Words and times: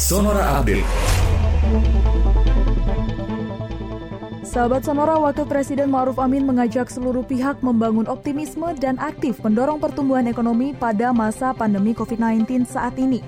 Sonora 0.00 0.56
Update. 0.56 0.88
Sahabat 4.40 4.80
Sonora, 4.80 5.20
Wakil 5.20 5.44
Presiden 5.44 5.92
Ma'ruf 5.92 6.16
Amin 6.16 6.48
mengajak 6.48 6.88
seluruh 6.88 7.20
pihak 7.20 7.60
membangun 7.60 8.08
optimisme 8.08 8.64
dan 8.80 8.96
aktif 8.96 9.36
mendorong 9.44 9.76
pertumbuhan 9.76 10.24
ekonomi 10.24 10.72
pada 10.72 11.12
masa 11.12 11.52
pandemi 11.52 11.92
COVID-19 11.92 12.64
saat 12.64 12.96
ini. 12.96 13.20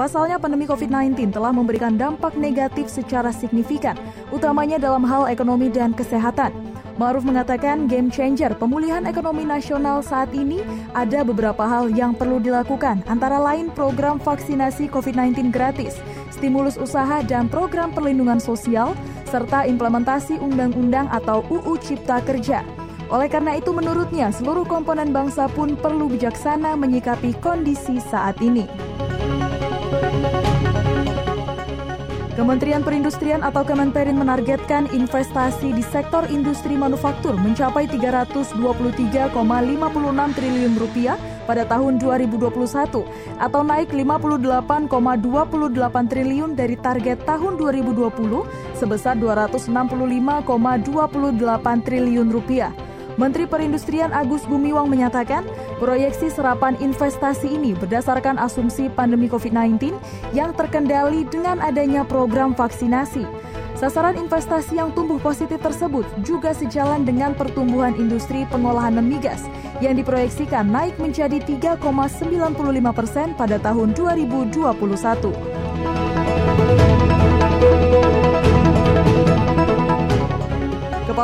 Pasalnya 0.00 0.40
pandemi 0.40 0.64
COVID-19 0.64 1.28
telah 1.28 1.52
memberikan 1.52 1.92
dampak 1.92 2.40
negatif 2.40 2.88
secara 2.88 3.28
signifikan, 3.28 3.92
utamanya 4.32 4.80
dalam 4.80 5.04
hal 5.04 5.28
ekonomi 5.28 5.68
dan 5.68 5.92
kesehatan. 5.92 6.73
Ma'ruf 6.94 7.26
mengatakan 7.26 7.90
game 7.90 8.06
changer 8.06 8.54
pemulihan 8.54 9.02
ekonomi 9.02 9.42
nasional 9.42 9.98
saat 9.98 10.30
ini 10.30 10.62
ada 10.94 11.26
beberapa 11.26 11.66
hal 11.66 11.90
yang 11.90 12.14
perlu 12.14 12.38
dilakukan, 12.38 13.02
antara 13.10 13.42
lain 13.42 13.66
program 13.74 14.22
vaksinasi 14.22 14.86
COVID-19 14.94 15.50
gratis, 15.50 15.98
stimulus 16.30 16.78
usaha 16.78 17.18
dan 17.26 17.50
program 17.50 17.90
perlindungan 17.90 18.38
sosial, 18.38 18.94
serta 19.26 19.66
implementasi 19.66 20.38
undang-undang 20.38 21.10
atau 21.10 21.42
UU 21.50 21.82
Cipta 21.82 22.22
Kerja. 22.22 22.62
Oleh 23.10 23.26
karena 23.26 23.58
itu 23.58 23.74
menurutnya 23.74 24.30
seluruh 24.30 24.62
komponen 24.62 25.10
bangsa 25.10 25.50
pun 25.50 25.74
perlu 25.74 26.06
bijaksana 26.06 26.78
menyikapi 26.78 27.34
kondisi 27.42 27.98
saat 27.98 28.38
ini. 28.38 28.70
Kementerian 32.34 32.82
Perindustrian 32.82 33.46
atau 33.46 33.62
Kemenperin 33.62 34.18
menargetkan 34.18 34.90
investasi 34.90 35.70
di 35.70 35.86
sektor 35.86 36.26
industri 36.26 36.74
manufaktur 36.74 37.38
mencapai 37.38 37.86
323,56 37.86 39.30
triliun 40.34 40.74
rupiah 40.74 41.14
pada 41.46 41.62
tahun 41.62 42.02
2021 42.02 42.50
atau 43.38 43.60
naik 43.62 43.94
58,28 43.94 46.10
triliun 46.10 46.58
dari 46.58 46.74
target 46.74 47.22
tahun 47.22 47.54
2020 47.54 48.02
sebesar 48.82 49.14
265,28 49.14 51.86
triliun 51.86 52.34
rupiah. 52.34 52.74
Menteri 53.14 53.46
Perindustrian 53.46 54.10
Agus 54.10 54.42
Gumiwang 54.50 54.90
menyatakan, 54.90 55.46
proyeksi 55.78 56.34
serapan 56.34 56.74
investasi 56.82 57.46
ini 57.46 57.70
berdasarkan 57.78 58.42
asumsi 58.42 58.90
pandemi 58.90 59.30
COVID-19 59.30 59.94
yang 60.34 60.50
terkendali 60.58 61.22
dengan 61.30 61.62
adanya 61.62 62.02
program 62.02 62.58
vaksinasi. 62.58 63.22
Sasaran 63.78 64.18
investasi 64.18 64.78
yang 64.78 64.94
tumbuh 64.94 65.18
positif 65.18 65.58
tersebut 65.62 66.06
juga 66.26 66.54
sejalan 66.54 67.02
dengan 67.06 67.34
pertumbuhan 67.34 67.94
industri 67.98 68.46
pengolahan 68.50 68.98
non-migas 68.98 69.46
yang 69.82 69.98
diproyeksikan 69.98 70.70
naik 70.70 70.94
menjadi 70.98 71.42
3,95 71.42 72.54
persen 72.94 73.34
pada 73.34 73.58
tahun 73.58 73.94
2021. 73.94 75.53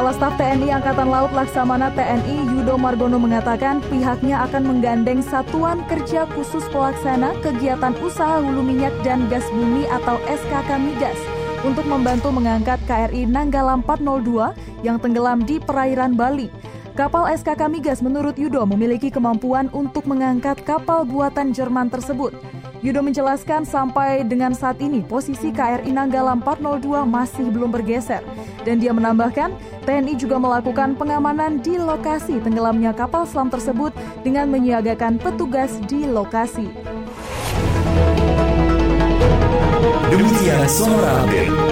Kepala 0.01 0.17
Staf 0.17 0.41
TNI 0.41 0.81
Angkatan 0.81 1.13
Laut 1.13 1.29
Laksamana 1.29 1.93
TNI 1.93 2.49
Yudo 2.49 2.81
Margono 2.81 3.21
mengatakan 3.21 3.85
pihaknya 3.93 4.49
akan 4.49 4.65
menggandeng 4.65 5.21
Satuan 5.21 5.85
Kerja 5.93 6.25
Khusus 6.33 6.65
Pelaksana 6.73 7.37
Kegiatan 7.45 7.93
Usaha 8.01 8.41
Hulu 8.41 8.65
Minyak 8.65 8.97
dan 9.05 9.29
Gas 9.29 9.45
Bumi 9.53 9.85
atau 9.93 10.17
SKK 10.25 10.81
Migas 10.81 11.21
untuk 11.69 11.85
membantu 11.85 12.33
mengangkat 12.33 12.81
KRI 12.89 13.29
Nanggala 13.29 13.77
402 13.85 14.89
yang 14.89 14.97
tenggelam 14.97 15.45
di 15.45 15.61
perairan 15.61 16.17
Bali. 16.17 16.49
Kapal 16.97 17.37
SKK 17.37 17.69
Migas 17.69 18.01
menurut 18.01 18.41
Yudo 18.41 18.65
memiliki 18.65 19.13
kemampuan 19.13 19.69
untuk 19.69 20.09
mengangkat 20.09 20.65
kapal 20.65 21.05
buatan 21.05 21.53
Jerman 21.53 21.93
tersebut. 21.93 22.33
Yudo 22.81 23.05
menjelaskan 23.05 23.69
sampai 23.69 24.25
dengan 24.25 24.57
saat 24.57 24.81
ini 24.81 25.05
posisi 25.05 25.53
KRI 25.53 25.93
Nanggala 25.93 26.41
402 26.41 27.05
masih 27.05 27.53
belum 27.53 27.69
bergeser. 27.69 28.25
Dan 28.67 28.83
dia 28.83 28.93
menambahkan, 28.93 29.57
TNI 29.89 30.15
juga 30.21 30.37
melakukan 30.37 30.95
pengamanan 30.99 31.65
di 31.65 31.81
lokasi 31.81 32.41
tenggelamnya 32.45 32.93
kapal 32.93 33.25
selam 33.25 33.49
tersebut 33.49 33.95
dengan 34.21 34.53
menyiagakan 34.53 35.17
petugas 35.17 35.73
di 35.89 36.05
lokasi. 36.05 36.69
Demikian. 40.11 41.70